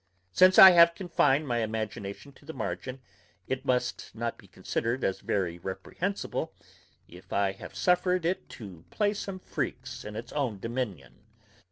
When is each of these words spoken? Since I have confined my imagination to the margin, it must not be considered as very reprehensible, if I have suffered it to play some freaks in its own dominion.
Since 0.31 0.57
I 0.57 0.71
have 0.71 0.95
confined 0.95 1.47
my 1.47 1.59
imagination 1.59 2.31
to 2.31 2.43
the 2.43 2.53
margin, 2.55 3.01
it 3.47 3.65
must 3.65 4.15
not 4.15 4.35
be 4.35 4.47
considered 4.47 5.03
as 5.03 5.19
very 5.19 5.59
reprehensible, 5.59 6.55
if 7.07 7.31
I 7.31 7.51
have 7.51 7.75
suffered 7.75 8.25
it 8.25 8.49
to 8.57 8.83
play 8.89 9.13
some 9.13 9.37
freaks 9.37 10.03
in 10.03 10.15
its 10.15 10.31
own 10.33 10.57
dominion. 10.57 11.19